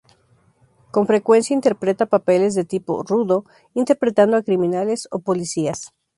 Con 0.89 1.05
frecuencia 1.05 1.53
interpreta 1.53 2.07
papeles 2.07 2.55
de 2.55 2.65
"tipo 2.65 3.03
rudo", 3.03 3.45
interpretando 3.75 4.35
a 4.35 4.41
criminales 4.41 5.07
o 5.11 5.19
policías. 5.19 5.93